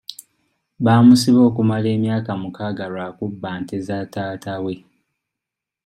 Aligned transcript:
Baamusiba 0.83 1.41
okumala 1.49 1.87
emyaka 1.95 2.31
mukaaga 2.41 2.85
lwa 2.93 3.07
kubba 3.17 3.49
nte 3.61 3.75
za 3.87 3.97
taata 4.13 4.53
we. 4.63 4.75